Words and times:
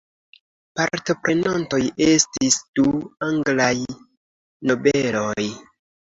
Partoprenantoj 0.77 1.79
estis 2.13 2.57
du 2.79 2.85
anglaj 3.27 3.69
nobeloj. 4.71 5.45